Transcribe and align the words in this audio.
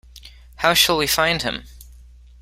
How 0.55 0.73
shall 0.73 0.97
we 0.97 1.05
find 1.05 1.43
him? 1.43 1.65